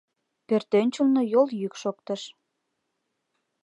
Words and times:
Пӧртӧнчылнӧ 0.47 1.21
йол 1.33 1.47
йӱк 1.59 1.73
шоктыш. 1.81 2.21